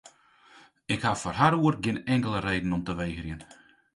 Ik 0.93 1.01
ha 1.07 1.11
foar 1.21 1.37
har 1.41 1.53
oer 1.63 1.75
gjin 1.83 2.03
inkelde 2.15 2.39
reden 2.47 2.75
om 2.77 2.83
te 2.85 2.93
wegerjen. 3.03 3.41